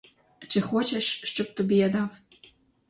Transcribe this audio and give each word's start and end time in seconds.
Чи 0.47 0.61
хочеш, 0.61 1.21
щоб 1.23 1.53
тобі 1.53 1.75
я 1.75 1.89
дав 1.89 2.09